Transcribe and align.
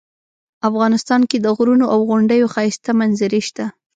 افغانستان 0.69 1.21
کې 1.29 1.37
د 1.41 1.47
غرونو 1.57 1.85
او 1.93 1.99
غونډیو 2.09 2.51
ښایسته 2.53 2.91
منظرې 2.99 3.41
شته 3.47 3.65